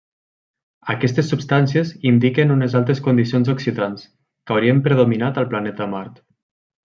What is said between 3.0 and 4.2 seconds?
condicions oxidants